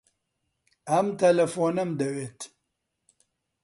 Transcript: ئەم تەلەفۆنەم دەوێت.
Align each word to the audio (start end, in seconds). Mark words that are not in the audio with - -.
ئەم 0.89 1.07
تەلەفۆنەم 1.19 1.89
دەوێت. 1.99 2.39